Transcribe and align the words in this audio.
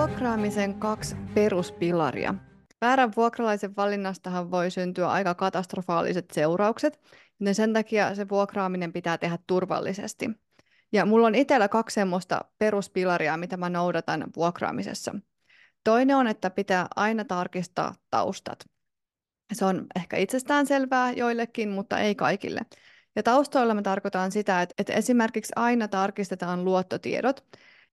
Vuokraamisen 0.00 0.74
kaksi 0.74 1.16
peruspilaria. 1.34 2.34
Väärän 2.80 3.12
vuokralaisen 3.16 3.76
valinnastahan 3.76 4.50
voi 4.50 4.70
syntyä 4.70 5.10
aika 5.10 5.34
katastrofaaliset 5.34 6.30
seuraukset, 6.30 7.00
joten 7.40 7.54
sen 7.54 7.72
takia 7.72 8.14
se 8.14 8.28
vuokraaminen 8.28 8.92
pitää 8.92 9.18
tehdä 9.18 9.38
turvallisesti. 9.46 10.30
Ja 10.92 11.06
mulla 11.06 11.26
on 11.26 11.34
itsellä 11.34 11.68
kaksi 11.68 11.94
semmoista 11.94 12.44
peruspilaria, 12.58 13.36
mitä 13.36 13.56
mä 13.56 13.70
noudatan 13.70 14.24
vuokraamisessa. 14.36 15.14
Toinen 15.84 16.16
on, 16.16 16.26
että 16.26 16.50
pitää 16.50 16.86
aina 16.96 17.24
tarkistaa 17.24 17.94
taustat. 18.10 18.64
Se 19.52 19.64
on 19.64 19.86
ehkä 19.96 20.16
itsestään 20.16 20.66
selvää 20.66 21.12
joillekin, 21.12 21.68
mutta 21.68 21.98
ei 21.98 22.14
kaikille. 22.14 22.60
Ja 23.16 23.22
taustoilla 23.22 23.74
mä 23.74 23.82
tarkoitan 23.82 24.32
sitä, 24.32 24.62
että, 24.62 24.74
että 24.78 24.92
esimerkiksi 24.92 25.52
aina 25.56 25.88
tarkistetaan 25.88 26.64
luottotiedot. 26.64 27.44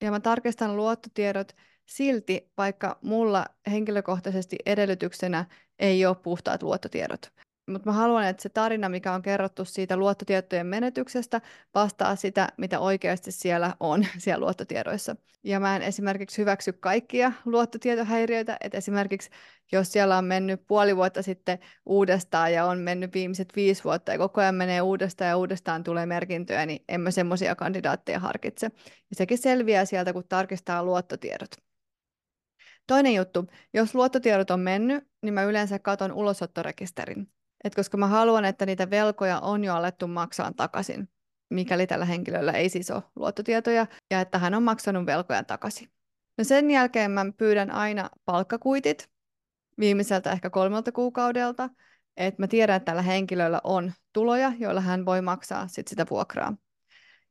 Ja 0.00 0.10
mä 0.10 0.20
tarkistan 0.20 0.76
luottotiedot 0.76 1.52
silti, 1.86 2.50
vaikka 2.56 2.98
mulla 3.02 3.46
henkilökohtaisesti 3.70 4.56
edellytyksenä 4.66 5.44
ei 5.78 6.06
ole 6.06 6.16
puhtaat 6.16 6.62
luottotiedot. 6.62 7.32
Mutta 7.70 7.90
mä 7.90 7.92
haluan, 7.92 8.24
että 8.24 8.42
se 8.42 8.48
tarina, 8.48 8.88
mikä 8.88 9.12
on 9.12 9.22
kerrottu 9.22 9.64
siitä 9.64 9.96
luottotietojen 9.96 10.66
menetyksestä, 10.66 11.40
vastaa 11.74 12.16
sitä, 12.16 12.48
mitä 12.56 12.80
oikeasti 12.80 13.32
siellä 13.32 13.76
on 13.80 14.06
siellä 14.18 14.44
luottotiedoissa. 14.44 15.16
Ja 15.44 15.60
mä 15.60 15.76
en 15.76 15.82
esimerkiksi 15.82 16.38
hyväksy 16.38 16.72
kaikkia 16.72 17.32
luottotietohäiriöitä, 17.44 18.56
että 18.60 18.78
esimerkiksi 18.78 19.30
jos 19.72 19.92
siellä 19.92 20.18
on 20.18 20.24
mennyt 20.24 20.66
puoli 20.66 20.96
vuotta 20.96 21.22
sitten 21.22 21.58
uudestaan 21.86 22.52
ja 22.52 22.64
on 22.64 22.78
mennyt 22.78 23.14
viimeiset 23.14 23.48
viisi 23.56 23.84
vuotta 23.84 24.12
ja 24.12 24.18
koko 24.18 24.40
ajan 24.40 24.54
menee 24.54 24.82
uudestaan 24.82 25.28
ja 25.28 25.36
uudestaan 25.36 25.84
tulee 25.84 26.06
merkintöjä, 26.06 26.66
niin 26.66 26.84
en 26.88 27.00
mä 27.00 27.10
semmoisia 27.10 27.54
kandidaatteja 27.54 28.18
harkitse. 28.18 28.66
Ja 28.86 29.16
sekin 29.16 29.38
selviää 29.38 29.84
sieltä, 29.84 30.12
kun 30.12 30.24
tarkistaa 30.28 30.84
luottotiedot. 30.84 31.50
Toinen 32.92 33.14
juttu, 33.14 33.46
jos 33.74 33.94
luottotiedot 33.94 34.50
on 34.50 34.60
mennyt, 34.60 35.04
niin 35.22 35.34
mä 35.34 35.42
yleensä 35.42 35.78
katon 35.78 36.12
ulosottorekisterin. 36.12 37.28
Et 37.64 37.74
koska 37.74 37.96
mä 37.96 38.06
haluan, 38.06 38.44
että 38.44 38.66
niitä 38.66 38.90
velkoja 38.90 39.40
on 39.40 39.64
jo 39.64 39.74
alettu 39.74 40.08
maksaa 40.08 40.52
takaisin, 40.52 41.08
mikäli 41.50 41.86
tällä 41.86 42.04
henkilöllä 42.04 42.52
ei 42.52 42.68
siis 42.68 42.90
ole 42.90 43.02
luottotietoja, 43.16 43.86
ja 44.10 44.20
että 44.20 44.38
hän 44.38 44.54
on 44.54 44.62
maksanut 44.62 45.06
velkoja 45.06 45.44
takaisin. 45.44 45.88
No 46.38 46.44
sen 46.44 46.70
jälkeen 46.70 47.10
mä 47.10 47.26
pyydän 47.36 47.70
aina 47.70 48.10
palkkakuitit 48.24 49.10
viimeiseltä 49.78 50.32
ehkä 50.32 50.50
kolmelta 50.50 50.92
kuukaudelta, 50.92 51.70
että 52.16 52.42
mä 52.42 52.46
tiedän, 52.46 52.76
että 52.76 52.86
tällä 52.86 53.02
henkilöllä 53.02 53.60
on 53.64 53.92
tuloja, 54.12 54.52
joilla 54.58 54.80
hän 54.80 55.06
voi 55.06 55.22
maksaa 55.22 55.68
sit 55.68 55.88
sitä 55.88 56.06
vuokraa. 56.10 56.56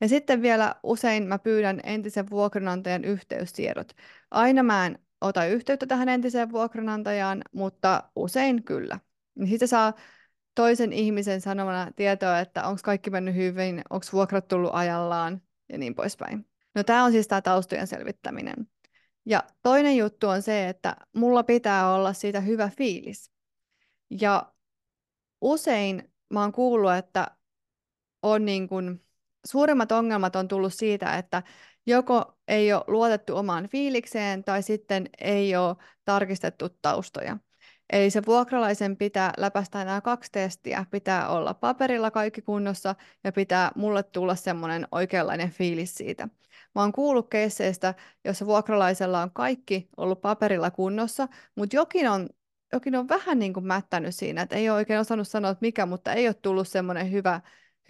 Ja 0.00 0.08
sitten 0.08 0.42
vielä 0.42 0.74
usein 0.82 1.22
mä 1.26 1.38
pyydän 1.38 1.80
entisen 1.84 2.30
vuokranantajan 2.30 3.04
yhteystiedot. 3.04 3.92
Aina 4.30 4.62
mä 4.62 4.86
en 4.86 4.98
ota 5.20 5.44
yhteyttä 5.44 5.86
tähän 5.86 6.08
entiseen 6.08 6.52
vuokranantajaan, 6.52 7.42
mutta 7.52 8.10
usein 8.16 8.64
kyllä. 8.64 9.00
Niin 9.34 9.48
sitten 9.48 9.68
saa 9.68 9.92
toisen 10.54 10.92
ihmisen 10.92 11.40
sanomana 11.40 11.92
tietoa, 11.96 12.38
että 12.38 12.66
onko 12.66 12.80
kaikki 12.84 13.10
mennyt 13.10 13.34
hyvin, 13.34 13.82
onko 13.90 14.06
vuokrat 14.12 14.48
tullut 14.48 14.70
ajallaan 14.74 15.42
ja 15.68 15.78
niin 15.78 15.94
poispäin. 15.94 16.46
No 16.74 16.84
tämä 16.84 17.04
on 17.04 17.12
siis 17.12 17.28
tämä 17.28 17.42
taustojen 17.42 17.86
selvittäminen. 17.86 18.68
Ja 19.26 19.44
toinen 19.62 19.96
juttu 19.96 20.28
on 20.28 20.42
se, 20.42 20.68
että 20.68 20.96
mulla 21.16 21.42
pitää 21.42 21.94
olla 21.94 22.12
siitä 22.12 22.40
hyvä 22.40 22.70
fiilis. 22.76 23.32
Ja 24.20 24.52
usein 25.40 26.12
mä 26.30 26.40
oon 26.40 26.52
kuullut, 26.52 26.92
että 26.92 27.26
on 28.22 28.44
niin 28.44 28.68
kuin, 28.68 29.04
suurimmat 29.46 29.92
ongelmat 29.92 30.36
on 30.36 30.48
tullut 30.48 30.74
siitä, 30.74 31.18
että 31.18 31.42
joko 31.86 32.38
ei 32.48 32.72
ole 32.72 32.84
luotettu 32.86 33.36
omaan 33.36 33.68
fiilikseen 33.68 34.44
tai 34.44 34.62
sitten 34.62 35.08
ei 35.18 35.56
ole 35.56 35.76
tarkistettu 36.04 36.68
taustoja. 36.82 37.36
Eli 37.92 38.10
se 38.10 38.22
vuokralaisen 38.26 38.96
pitää 38.96 39.32
läpäistä 39.36 39.84
nämä 39.84 40.00
kaksi 40.00 40.32
testiä. 40.32 40.86
Pitää 40.90 41.28
olla 41.28 41.54
paperilla 41.54 42.10
kaikki 42.10 42.42
kunnossa 42.42 42.94
ja 43.24 43.32
pitää 43.32 43.70
mulle 43.76 44.02
tulla 44.02 44.34
semmoinen 44.34 44.88
oikeanlainen 44.92 45.50
fiilis 45.50 45.94
siitä. 45.94 46.28
Mä 46.74 46.80
oon 46.80 46.92
kuullut 46.92 47.30
keisseistä, 47.30 47.94
jossa 48.24 48.46
vuokralaisella 48.46 49.22
on 49.22 49.30
kaikki 49.30 49.88
ollut 49.96 50.20
paperilla 50.20 50.70
kunnossa, 50.70 51.28
mutta 51.54 51.76
jokin 51.76 52.08
on, 52.08 52.28
jokin 52.72 52.96
on 52.96 53.08
vähän 53.08 53.38
niin 53.38 53.52
kuin 53.52 53.66
mättänyt 53.66 54.14
siinä, 54.14 54.42
että 54.42 54.56
ei 54.56 54.70
ole 54.70 54.76
oikein 54.76 55.00
osannut 55.00 55.28
sanoa, 55.28 55.50
että 55.50 55.64
mikä, 55.66 55.86
mutta 55.86 56.12
ei 56.12 56.28
ole 56.28 56.34
tullut 56.34 56.68
semmoinen 56.68 57.12
hyvä, 57.12 57.40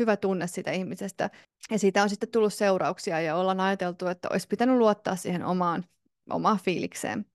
hyvä 0.01 0.17
tunne 0.17 0.47
siitä 0.47 0.71
ihmisestä. 0.71 1.31
Ja 1.71 1.79
siitä 1.79 2.03
on 2.03 2.11
sitten 2.11 2.29
tullut 2.29 2.55
seurauksia 2.55 3.21
ja 3.21 3.37
ollaan 3.37 3.61
ajateltu, 3.61 4.07
että 4.07 4.29
olisi 4.33 4.49
pitänyt 4.49 4.77
luottaa 4.77 5.17
siihen 5.17 5.45
omaan, 5.45 5.85
omaan 6.31 6.59
fiilikseen. 6.59 7.27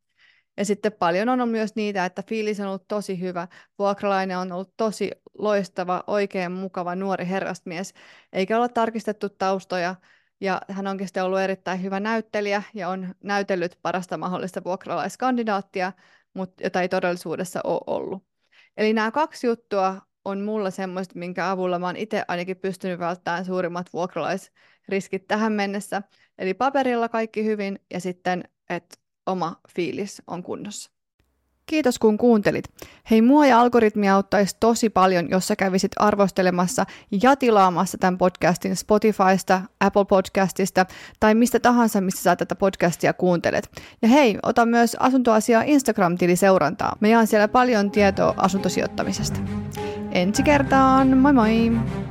Ja 0.58 0.66
sitten 0.66 0.94
paljon 0.94 1.30
on 1.30 1.50
myös 1.50 1.76
niitä, 1.76 2.06
että 2.06 2.24
fiilis 2.28 2.59
on 2.59 2.68
ollut 2.68 2.88
tosi 2.88 3.20
hyvä, 3.20 3.48
vuokralainen 3.80 4.38
on 4.38 4.52
ollut 4.52 4.74
tosi 4.78 5.12
loistava, 5.38 6.03
oikein 6.08 6.52
mukava 6.52 6.96
nuori 6.96 7.28
herrasmies, 7.28 7.94
eikä 8.34 8.59
ole 8.59 8.70
tarkistettu 8.70 9.30
taustoja, 9.30 9.96
ja 10.42 10.62
hän 10.70 10.88
onkin 10.88 11.08
sitten 11.08 11.24
ollut 11.24 11.40
erittäin 11.40 11.84
hyvä 11.84 12.00
näyttelijä 12.00 12.64
ja 12.74 12.90
on 12.90 13.16
näytellyt 13.24 13.80
parasta 13.82 14.18
mahdollista 14.18 14.64
vuokralaiskandidaattia, 14.64 15.92
mutta 16.34 16.64
jota 16.64 16.82
ei 16.82 16.90
todellisuudessa 16.90 17.62
ole 17.64 17.82
ollut. 17.88 18.24
Eli 18.78 18.94
nämä 18.94 19.12
kaksi 19.12 19.47
juttua 19.47 20.02
on 20.25 20.41
mulla 20.41 20.72
semmoista, 20.72 21.19
minkä 21.19 21.52
avulla 21.52 21.80
mä 21.80 21.86
oon 21.86 21.97
itse 21.97 22.24
ainakin 22.28 22.58
pystynyt 22.58 23.00
välttämään 23.00 23.46
suurimmat 23.46 23.94
vuokralaisriskit 23.94 25.28
tähän 25.28 25.53
mennessä. 25.53 26.02
Eli 26.38 26.53
paperilla 26.53 27.09
kaikki 27.09 27.46
hyvin 27.46 27.80
ja 27.94 28.00
sitten, 28.00 28.44
että 28.69 28.97
oma 29.25 29.56
fiilis 29.75 30.22
on 30.28 30.44
kunnossa. 30.44 30.91
Kiitos 31.66 32.00
kun 32.00 32.18
kuuntelit. 32.18 32.66
Hei, 33.12 33.22
mua 33.22 33.46
ja 33.46 33.62
algoritmia 33.62 34.16
auttaisi 34.16 34.58
tosi 34.59 34.90
paljon, 34.90 35.30
jos 35.30 35.47
sä 35.47 35.56
kävisit 35.56 35.91
arvostelemassa 35.97 36.85
ja 37.24 37.35
tilaamassa 37.35 37.97
tämän 37.97 38.18
podcastin 38.18 38.75
Spotifysta, 38.75 39.62
Apple 39.80 40.06
Podcastista 40.06 40.85
tai 41.19 41.35
mistä 41.35 41.59
tahansa, 41.59 42.02
missä 42.02 42.24
sä 42.24 42.35
tätä 42.35 42.56
podcastia 42.56 43.14
kuuntelet. 43.14 43.69
Ja 44.02 44.08
hei, 44.08 44.38
ota 44.44 44.66
myös 44.66 44.96
asuntoasiaa 45.00 45.64
Instagram-tili 45.66 46.35
seurantaa. 46.35 46.97
Me 47.00 47.09
jaan 47.09 47.28
siellä 47.28 47.47
paljon 47.47 47.91
tietoa 47.91 48.34
asuntosijoittamisesta. 48.38 49.40
Ensi 50.16 50.48
kertaan, 50.48 51.12
moi 51.20 51.36
moi! 51.36 52.04